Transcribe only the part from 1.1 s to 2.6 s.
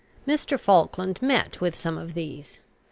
met with some of these.